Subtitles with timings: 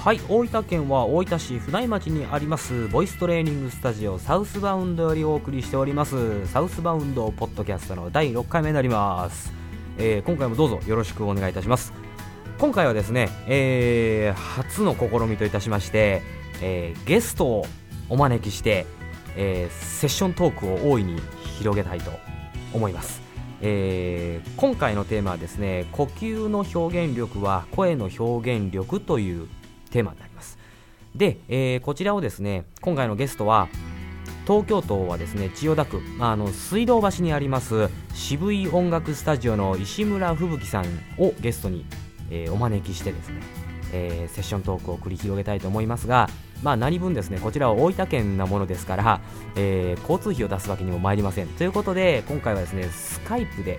[0.00, 9.52] はい大分県は大分市府内町にありますボイストレーニングスタジオサウスバウンドよりお送りしておりますサウスバウンドポッドキャストの第6回目になります、
[9.98, 11.92] えー、今回もどうぞよろしくお願いいたします。
[12.58, 16.22] 今回はですね、えー、初の試みといたしまして、
[16.62, 17.66] えー、ゲストを
[18.08, 18.86] お招きして、
[19.36, 21.20] えー、セッショントークを大いに
[21.58, 22.10] 広げたいと
[22.72, 23.20] 思います。
[23.60, 29.46] えー、今回のテーマはですね呼吸の表現力は声の表現力という
[29.90, 30.58] テーマになります。
[31.14, 33.68] で、えー、こちらをですね今回のゲストは
[34.46, 40.84] 東京都はですね千代田区、まあ、あの水道橋にあります渋い音楽スタジオの石村吹雪さん
[41.18, 41.84] をゲストに、
[42.30, 43.40] えー、お招きしてですね、
[43.92, 46.28] えー、セッショントークを繰り広げたいと思いますが、
[46.62, 49.20] まあ、何分ですねこちらは大分県なものですから、
[49.56, 51.48] えー、交通費を出すわけにも参りません。
[51.48, 53.78] ということで今回はですねスカイプで、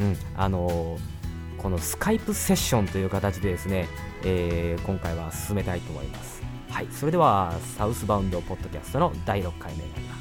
[0.00, 1.17] うんあのー
[1.58, 3.88] このスカイプセッションという形でですね、
[4.24, 6.42] えー、今回は進めたいと思います。
[6.70, 10.18] はい、それではサウスバウンドポッドキャストの第6回目になります。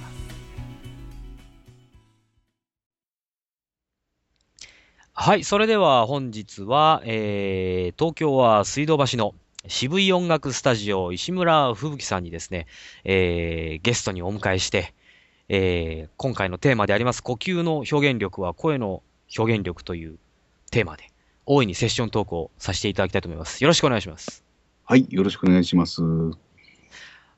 [5.14, 9.34] はい、それでは本日は、えー、東京は水道橋の
[9.68, 12.68] 渋い音楽スタジオ石村吹雪さんにですね、
[13.04, 14.94] えー、ゲストにお迎えして、
[15.50, 19.02] えー、今回のテーマであります呼吸の表現力は声の
[19.38, 20.18] 表現力という
[20.72, 21.12] テーマで、
[21.50, 23.64] 大いにセッショントークをさせていただきたいと思います。
[23.64, 24.44] よろしくお願いします。
[24.84, 26.02] はい、よろしくお願いします。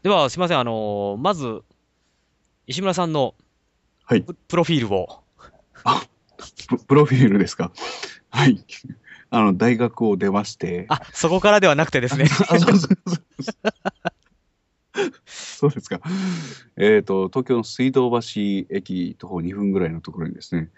[0.01, 1.61] では、すみません、あのー、まず、
[2.65, 3.35] 石村さんの、
[4.05, 4.23] はい。
[4.23, 5.21] プロフィールを。
[5.83, 6.01] あ、
[6.87, 7.71] プロフィールですか？
[8.31, 8.65] はい。
[9.29, 10.87] あの、大学を出まして。
[10.89, 12.25] あ、そこからではなくてですね。
[15.27, 16.01] そうですか。
[16.77, 18.17] えっ、ー、と、東京の水道橋
[18.71, 20.69] 駅徒歩2分ぐらいのところにですね、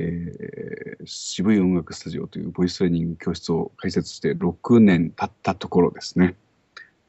[0.00, 6.36] えー、渋い音楽スタジオというボイストレーニング教室を開設して6年経ったところですね。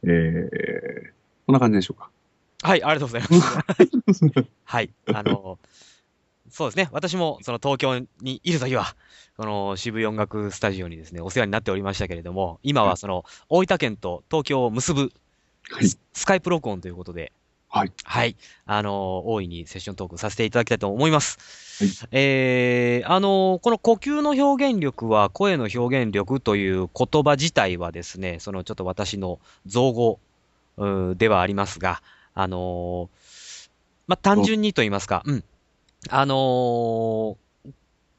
[0.03, 1.11] えー、
[1.45, 2.09] こんな感じでしょうか？
[2.63, 4.25] はい、ありがとうございます。
[4.65, 5.59] はい、あの、
[6.49, 8.95] そうですね、私もその東京にいるときは、
[9.37, 15.11] この渋い音楽スタジオにですね、お世話になっておりましたけれども、今はその大分県と東京を結ぶ
[16.13, 17.31] スカイプ録音ということで、
[17.71, 17.91] はい。
[18.03, 18.35] はい。
[18.65, 21.37] あの、大いにセッショントークさせていただきたいと思います。
[21.83, 30.19] はい、えー、あの、この呼吸の表現力は声の表現力という言葉自体はですね、そのちょっと私の造語
[31.15, 32.01] ではありますが、
[32.33, 33.09] あの
[34.07, 35.43] まあ、単純にと言いますか、うん。
[36.09, 37.37] あの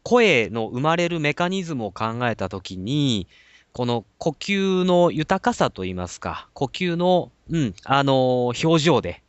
[0.04, 3.26] 声の生まれるメカニズムを考えたときに、
[3.72, 9.22] この呼吸の豊かさと言いますか、呼吸の、うん、あの表情で、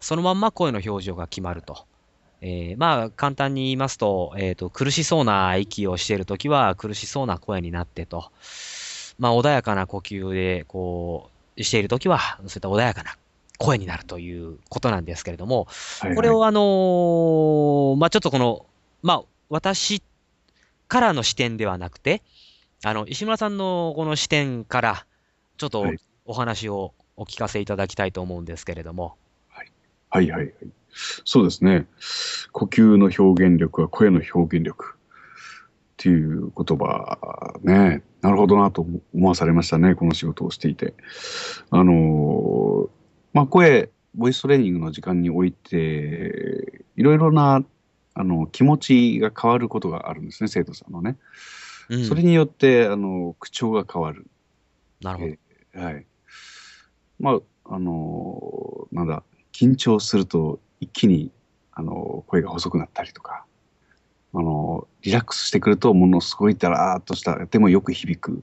[0.00, 1.86] そのまんま声の表情が決まると。
[2.40, 8.30] えー、まあ、簡単に言いますと、えっ、ー、と、苦しそうな息をしているときは苦しそうな声になってと。
[9.18, 13.16] まあ、穏やかな呼吸で、こう、しているときは、そういった穏やかな
[13.58, 15.66] 声になるということなんですけれども、
[16.00, 18.66] はいはい、これをあのー、まあ、ちょっとこの、
[19.02, 20.02] まあ、私
[20.86, 22.22] からの視点ではなくて、
[22.84, 25.06] あの、石村さんのこの視点から、
[25.56, 25.84] ちょっと
[26.24, 29.16] お話をお聞かせいただきたいと思うんですけれども。
[30.10, 30.54] はいはいはい。
[31.24, 31.86] そうですね。
[32.52, 34.98] 呼吸の表現力は声の表現力っ
[35.96, 40.94] ていう言葉ね、なるほどなと思わされましたね、この仕事をしていて。
[41.70, 42.88] あの、
[43.32, 47.64] まあ、声、ボイストレーニングの時間において、いろいろな
[48.14, 51.16] あの気持ちが変わることがあるんですね、生徒さんのね。
[51.88, 54.26] うん、それによってあの口調が変わる。
[55.00, 55.32] なるほど。
[55.32, 56.06] えー、はい。
[57.20, 59.22] まあ、あの、なんだ、
[59.58, 61.32] 緊張すると一気に
[61.72, 63.44] あの声が細くなったりとか、
[64.32, 68.42] あのリラックスしてくるとものすごいだらーっとしたでもよく響く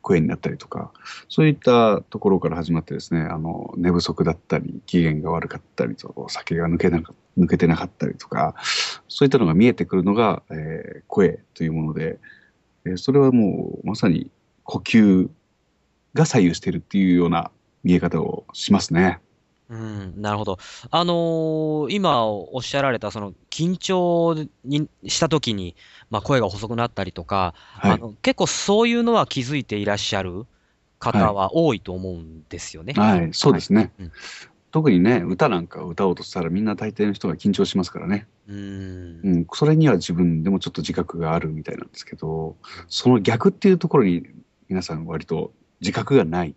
[0.00, 0.92] 声になったりとか
[1.28, 7.02] そういったところから始まってですねあの寝不足だったり機嫌が悪かったりと酒が抜けな
[7.38, 8.54] 抜けてなかったりとか
[9.08, 12.18] そういったのが見えてくるのが、えー、声というもので、
[12.86, 14.30] えー、それはもうまさに
[14.64, 15.28] 呼吸
[16.14, 17.50] が左右してるっていうような
[17.84, 19.20] 見え方をしますね。
[19.70, 20.58] うん、なるほど。
[20.90, 24.34] あのー、今おっしゃられた、その、緊張
[24.64, 25.76] にしたときに、
[26.10, 30.46] まあ、声が細くなったりとか、はい、あの、結構そういうのは気づいていらっしゃる
[30.98, 32.94] 方は多いと思うんですよね。
[32.96, 33.80] はい、はい、そうですね。
[33.80, 34.12] はいうん、
[34.72, 38.26] 特にね、歌なんか歌おうとしたらみんな大抵の人が緊張しますからね。
[38.48, 39.46] うん,、うん。
[39.52, 42.56] それには自分でもちょっと自覚があるみたいなんですけど、
[42.88, 44.26] その逆っていうところに
[44.68, 46.54] 皆さん割と自覚がないっ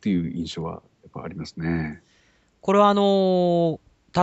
[0.00, 2.02] ていう印象はやっぱありますね。
[2.64, 3.78] これはあの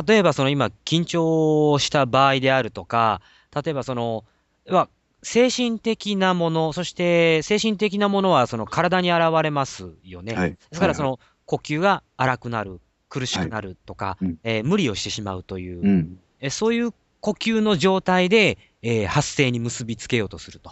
[0.08, 3.22] 例えばその今緊張した場合であるとか、
[3.54, 4.26] 例えばその、
[4.68, 4.90] は、
[5.22, 10.34] 精神的なもの、そして精神的なものはその体に現れますよね。
[10.34, 10.50] はい。
[10.54, 16.20] ですからその呼吸が荒くなる、苦しくなるとか、うんえー無理をしてしまうという、うん。
[16.40, 20.72] えーそういう呼吸の状態で、えー発生に結びつけようとすると。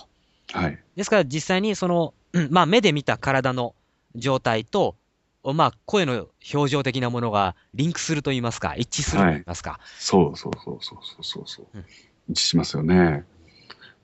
[0.53, 0.79] はい。
[0.95, 3.75] ですから実際にその、うんまあ目で見た体の
[4.15, 4.95] 状態と、
[5.43, 9.79] まあ声の表情的なものがリンクすると言いますか、一致すると言いますか。
[9.97, 11.85] そうそうそうそうそうそうそう、うん
[12.29, 13.23] 一致しますよね。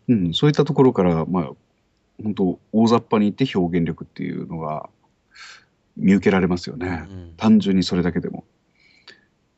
[0.08, 1.52] うん、そういったところから、まあ、
[2.24, 4.90] 本当大雑把に言って表現力っていうのが
[5.96, 7.06] 見受けられますよね。
[7.08, 8.46] うん単純にそれだけでも。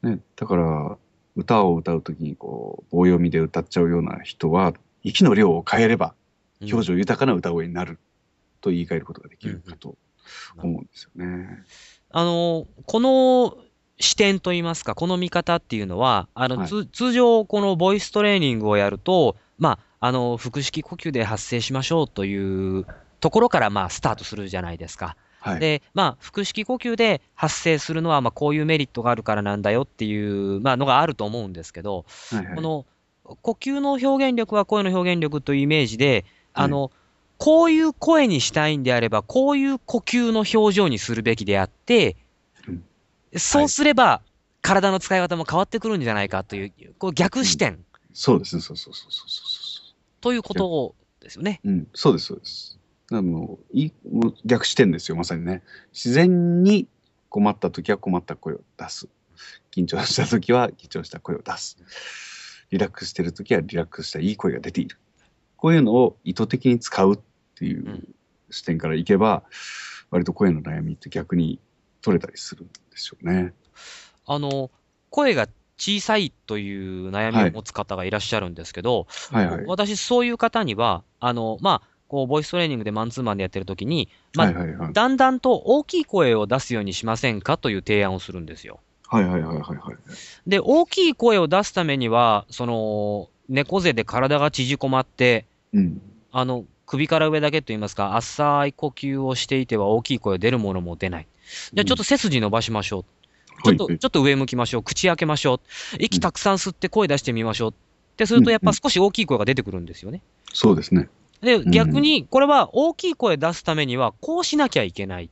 [0.03, 0.97] ね、だから、
[1.35, 6.13] 歌を歌うときにこう棒読みで歌っちゃうような人は、息の量を変えれば
[6.61, 7.99] 表情豊かな歌声になる
[8.61, 9.95] と言い換えることができるかと
[10.57, 11.63] 思うんですよね。
[12.11, 13.57] あの、この
[13.99, 22.85] 視点といいますか、この見方っていうのは、あの、はいつ通常、このボイストレーニングをやると、まあ、あの、腹式呼吸で発声しましょうという
[23.19, 25.15] ところから、まあ、スタートするじゃないですか。
[25.39, 25.59] はい。
[25.59, 32.85] で、まあ、腹式呼吸で発声するのは、まあ、こういうメリットがあるからなんだよっていう、まあ、のがあると思うんですけど、はいはいこの、
[33.41, 36.91] 呼吸の表現力は声の表現力というイメージで、あの、
[37.37, 42.15] こういう声にしたいんであれば、こういう呼吸の表情にするべきであって、
[42.67, 42.83] うん
[43.35, 44.21] そうすれば、
[44.61, 49.95] 体の使い方も変わってくるんじゃないかという、こう逆視点そうですね、そうそうそうそうそうそう。
[50.21, 51.59] ということですよね。
[51.63, 52.79] うん、そうです、そうです。
[53.11, 55.61] あのいもう逆視点ですよ、まさにね。
[55.93, 56.87] 自然に
[57.29, 59.07] 困った時は困った声を出す。
[59.71, 61.77] 緊張した時は緊張した声を出す。
[62.71, 64.97] リラックスしてる時はリラックスしたいい声が出ている。
[65.55, 67.21] こういうのを意図的に使う
[67.57, 68.07] っていううん
[68.49, 69.43] 視点からいけば、
[70.09, 71.59] 割と声の悩みって逆に
[72.01, 73.53] 取れたりするんですよね。
[74.25, 74.71] あの、
[75.09, 79.65] 声が小さいという悩みを持つ方がいらっしゃるんですけど、はいはい。
[79.65, 84.93] 私、そういう方には、あの、まあ、こう、ボイストレーニングでマンツーマンでやってる時に、まあはいはいはい。
[84.93, 88.79] だんだんと大きい声を出すようにしませんかという提案をするんですよ。
[89.07, 89.95] はいはいはいはいはい。
[90.47, 96.01] で、大きい声を出すためには、その、猫背で体が縮こまって、うん。
[96.31, 101.27] あの、首から上だけと言いますか、浅い呼吸をしていては大きい声出るものも出ない。
[101.73, 103.61] じゃあちょっと背筋伸ばしましょう。
[103.63, 104.83] ちょっと、はいちょっと上向きましょう。
[104.83, 105.59] 口開けましょう。
[105.99, 107.71] 息たくさん吸って声出してみましょう。
[107.71, 107.73] っ
[108.15, 110.21] てすると、やっぱ少し大きい声が出てくるんですよね。
[110.53, 111.09] そうですね。
[111.41, 115.29] で、ん逆に、これは大きい声出すためには、こうしなきゃいけない。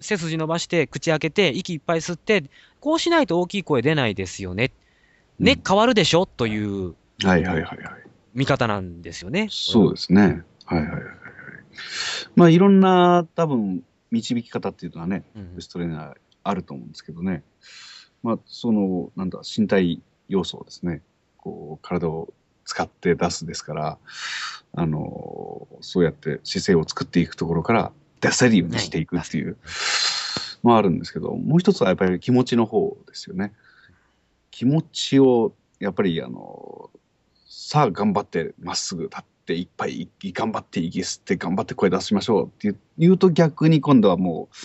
[0.00, 2.44] 背筋伸ばして、口開けて、息いっぱい吸って、
[2.78, 4.70] こうしないと大きい声出ないですよね。
[5.38, 6.26] ね、うん変わるでしょ？
[6.26, 7.78] というはいはいはいはい。
[8.34, 9.48] 見方なんですよね。
[9.50, 10.42] そうですね。
[10.70, 11.14] はいはいはいはい。
[12.36, 16.14] まあいろんな多分導き方っていうのはね、うんベストレーナー
[16.44, 17.42] あると思うんですけどね。
[18.22, 21.02] まあその、なんだ、身体要素をですね、
[21.36, 22.32] こう体を
[22.64, 23.98] 使って出すですから、
[24.74, 29.56] あの、そうやって姿勢を作っていくところから出せるようにしていくっていう、
[30.62, 33.52] まああるんですけど、もう一つはやっぱり気持ちの方ですよね。
[34.52, 36.90] 気持ちを、やっぱりあの、
[37.48, 44.56] さあ頑張ってまっすぐ立っていっぱい息頑張って息吸って頑張って声出しましょうって言うと逆に今度はもう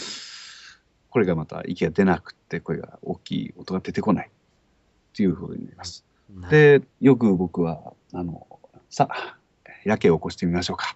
[1.09, 6.05] これがまた息が出なくって声が大きい音が出てこないっていうふうになります。
[6.29, 8.45] なでよく僕はあの
[8.89, 9.37] さあ
[9.85, 10.95] やけを起こしてみましょうか。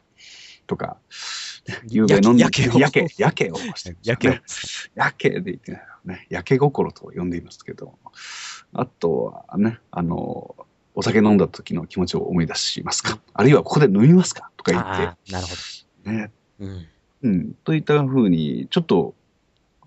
[0.67, 0.97] とか。
[1.87, 2.79] 夕べ飲んでやけやけを。
[2.79, 3.91] やけやけを起こして。
[3.91, 4.33] みましょうやけを。
[4.95, 6.27] やけで言ってね。
[6.29, 7.97] やけ心と呼んでいますけど、
[8.73, 10.55] あとはね、あの、
[10.99, 14.51] お酒飲んだ時の気持ちを思い出しますか、あるいはここで飲みますか？
[14.57, 15.53] とか言あっあ、なるほ
[16.03, 16.65] て、ね、ど。
[16.65, 16.87] うん。
[17.21, 19.15] うん、といったふうに、ちょっと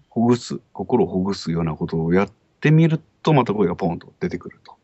[0.09, 4.75] ほぐす、心をほぐすようなことをやってみると、また声がポンと出てくると。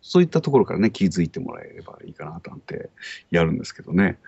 [0.00, 2.88] そういったところからね、気づいてもらえればいいかなとなんて
[3.30, 4.18] やるんですけどね。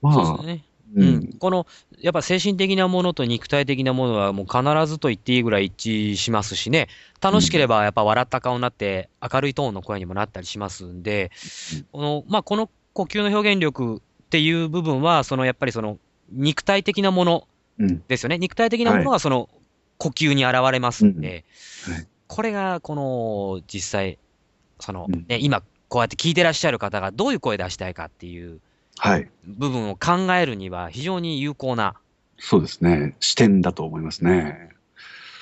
[0.00, 0.64] まあ、ね。
[0.94, 1.14] ううん。
[1.18, 1.66] ん、この、
[2.00, 6.88] やっぱ精神的なものと肉体的なものはもう必ずと言っていいぐらい一致しますしね、
[7.20, 11.30] 楽しければやっぱ笑った顔になって明るいトーンの声にもなったりしますんで、
[11.74, 11.86] うん。
[11.92, 15.98] この、まあ、この呼吸の表現力っていう部分は、そのやっぱりその
[16.32, 17.46] 肉体的なもの
[17.78, 18.36] うん、ですよね。
[18.36, 19.48] 肉体的なものがその
[19.96, 21.44] 呼吸に現れますんで、
[21.88, 21.94] うん。
[21.94, 22.06] はい。
[22.26, 24.18] これがこの実際、
[24.78, 25.24] そのうん。
[25.28, 28.60] ね、今こうやって聞いてらっしゃる方がどういう声出したいかっていうはい。
[29.44, 31.94] 部分を考えるには非常に有効な、
[32.38, 33.16] そうですね。
[33.20, 34.70] 視点だと思いますね。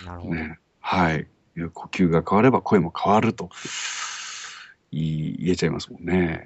[0.05, 0.35] なるほど。
[0.35, 1.27] ねはい。
[1.75, 3.51] 呼吸が変われば声も変わると
[4.93, 6.45] 言い言えちゃいますもんね。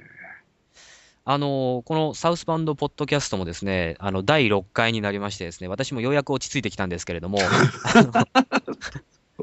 [1.24, 7.38] あのこのサウスバンドポッドキャストもですね、あの、第6回になりましてですね、私もようやく落ち着いてきたんですけれども、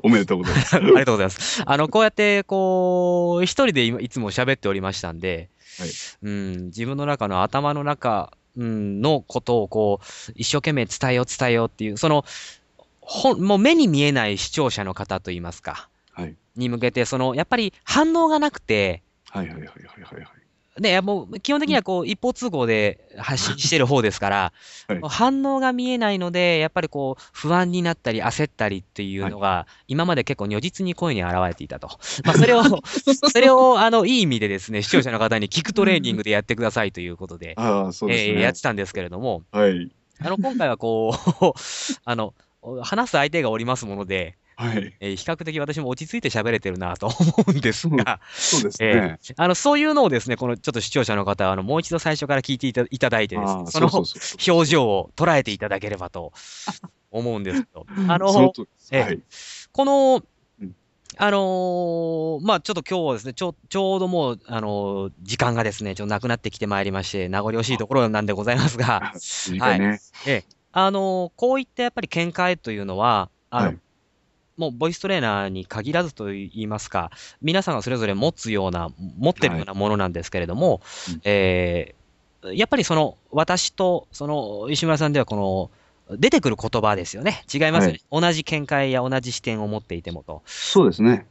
[0.03, 0.75] おめでとうございます。
[0.75, 1.63] ありがとうございます。
[1.65, 5.49] あの、こうやって、こう、一人で今いつも喋っておりましたんで、
[6.23, 12.25] うん、自分の中の頭の中、うん、のことをこう、一生懸命伝えよう伝えようっていう、その、
[13.01, 20.38] ほもう目に見えない視聴者の方といいますか、はい、に向けて、その、やっぱり反応がなくて、はいはいはいはいはい。
[20.79, 24.53] ね、もう基本的にはこう一方通行で発信してる方ですから、
[24.87, 31.87] はい、反応が見えないので、やっぱりこう不安になったり焦ったりっていうのが、今まで結構如実に声に現れていたと。
[32.23, 32.63] まあ、それを、
[33.31, 41.53] それをあのいい意味でですね、視聴者の方に聞くトレーニングでやってくださいということで、あそうですね、えー、やってたんですけれども、はい、あの今回はこう
[42.05, 42.33] あの、
[42.81, 44.93] 話す相手がおりますもので、はい。
[44.99, 47.15] えー、比較的私も落ち着いて喋れてるなと思
[47.47, 56.33] うんですが、そうですね、えー、あの、そういうのをですね、このちょっと視聴者の方は、あの、もう一度最初から聞いていたいただいてですね、その表情を捉えていただければと
[57.09, 58.53] 思うんですけど、あの、
[58.91, 59.21] えー、はい、
[59.71, 60.23] この、
[61.15, 69.13] あのー、まあちょっと今日はですね、ちょ、ちょうどもう、あのー、時間がですね、ちょっとなくなってきてまいりまして、名残惜しいところなんでございますが、
[69.59, 69.99] はい。
[70.27, 73.77] えあのー、こういったやっぱり見解というのは、あの、はい
[74.59, 77.11] もうボイストレーナーに限らずと言いますか、
[77.41, 85.71] 皆さんがそれぞれ持つような、持ってるようなものなんですけれども、はい、えー、やっぱりその、私と、その、石村さんではこ
[86.09, 87.45] の、出てくる言葉ですよね。
[87.53, 90.41] 違いますよね、はい、同じ見解や同じ視点を持っていてもと。
[90.45, 91.25] そうですね。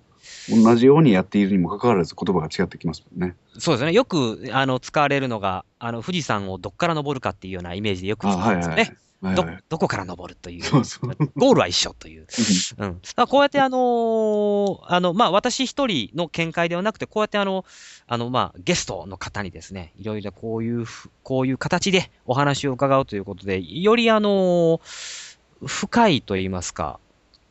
[0.49, 3.37] 同じようにやっているにもかかわらず言葉が違ってきますもんね。
[3.59, 3.93] そうですね。
[3.93, 8.97] よく、あの、使われるのが、あの、富士山をどっから登るかっていうようなイメージでよく使うんですよね。
[9.21, 10.63] ど、どこから登るという。
[10.63, 12.27] そうそうゴールは一緒という。
[12.79, 13.01] うん。
[13.17, 17.65] だこうやってあのー、あの、まあ、私一人の見解ではなくて、こうやってあの、
[18.07, 20.87] あの、まあ、ゲストの方にですね、いろいろこういう、
[21.25, 24.81] こういう形でお話を伺うということで、よりあのー、
[25.67, 27.01] 深いと言いますか、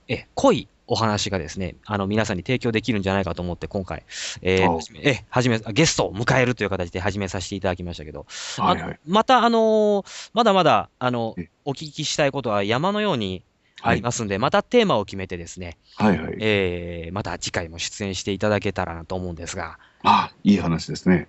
[0.08, 4.04] え、濃いお話がですね、あの、皆さんに提供できるんじゃないかと思って、今回、
[4.42, 8.26] えー、え、はじめ、ゲストを迎えるという形で始めさせていただきましたけど、
[8.58, 13.44] はいはい、また、あのー、まだまだ、あの、お聞きしたいことは山のように
[13.82, 16.38] ありますんで、はい、またテーマを決めてですね、はいはい。
[16.40, 19.78] えー、また次回も出演していただけたらなと思うんですが。
[20.04, 21.28] ああ、いい話ですね。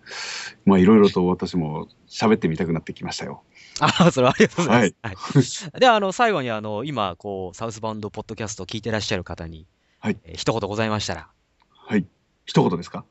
[0.64, 3.42] まあ、いろいろと私も喋ってみたくなってきましたよ。
[4.06, 5.64] あ、それはありがとうございます。
[5.70, 5.80] はい。
[5.80, 9.66] では、あの、最後に、あの、今、こう、サウスバウンドポッドキャストを聞いてらっしゃる方に、
[10.00, 10.18] はい。
[10.24, 11.28] えー、一言ございましたら。
[11.70, 12.06] はい。
[12.44, 13.04] 一言ですか？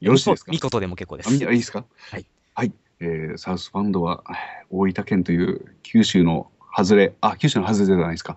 [0.00, 0.52] よろしいですか？
[0.52, 1.28] いいことでも結構です。
[1.28, 1.84] あ、いいですか？
[2.10, 2.26] はい。
[2.54, 2.72] はい。
[3.00, 4.24] えー、サウスバウンドは、
[4.70, 8.36] 大分県という九州の外れ、あ、九州の外れじゃないですか。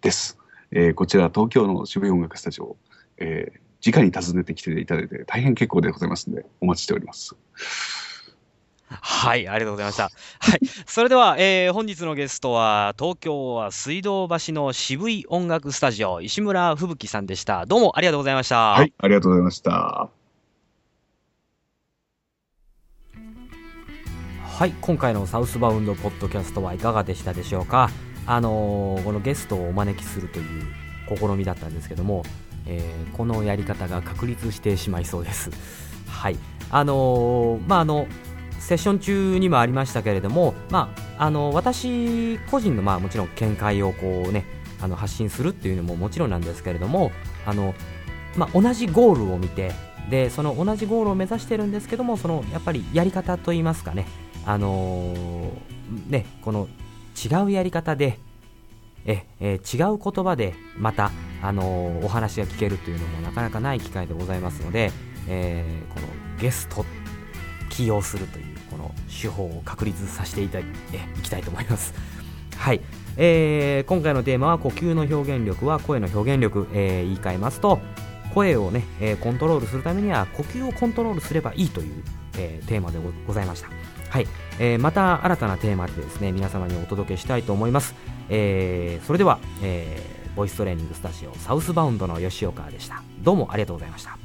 [0.00, 0.38] です。
[0.70, 2.76] えー、こちら、東京の渋谷音楽スタジオ、
[3.18, 7.36] えー、直に訪ねてきていただいて大変結構でございますので、お待ちしております。
[9.00, 10.04] はい、ありがとうございました。
[10.04, 17.66] はい、それでは、えー、本日のゲストは、東京は水道橋の渋い音楽スタジオ、石村吹雪さんでした。
[17.66, 18.72] どうもありがとうございました。
[18.72, 20.08] はい、ありがとうございました。
[24.42, 27.90] はい、今回のサウスバウンドポッドキャストはいかがでしたでしょうか。
[28.26, 30.66] あのー、このゲストをお招きするという
[31.18, 32.22] 試みだったんですけども、
[32.66, 35.50] えー、このやり方が確立してしまいそうです。
[36.08, 36.38] はい、
[36.70, 38.06] あのー、まああの
[38.64, 44.46] セッション中にもありましたけれども、まあ、あの私個人の、まあ、もちろん見解をこう、ね、
[44.80, 47.12] あの発信するっていうのももちろんなんですけれども
[47.44, 47.74] あの、
[48.36, 49.72] まあ、同じゴールを見て
[50.08, 54.06] でその同じゴールを目指してるんですけどもそのやっぱりやり方といいますかね,、
[54.46, 55.50] あのー、
[56.08, 56.68] ねこの
[57.22, 58.18] 違うやり方で
[59.06, 61.10] ええ、違う言葉でまた、
[61.42, 64.92] あのー、お話が聞けるというのもなかなかない機会でございますので、
[65.28, 66.06] えー、この
[66.40, 66.86] ゲスト
[67.68, 68.53] 起用するという。
[68.74, 70.64] この手法を確立させていただい
[71.22, 71.94] きたいと思います。
[72.56, 72.80] はい、
[73.16, 77.80] えー、今回のテーマは呼吸の表現力は声の表現力、えー、言い換えますと
[78.32, 82.02] 声をね、えー、コントロールするためには呼吸をコントロールすればいいという、
[82.36, 83.68] えー、テーマでございました。
[84.08, 84.26] はい、
[84.58, 87.94] えー、また新たなテーマでですね皆様にお届けしたいと思います。
[88.28, 93.02] えー、それでは、えー、ボイストレーニングスタジオサウスバウンドの吉岡でした。
[93.20, 94.23] どうもありがとうございました。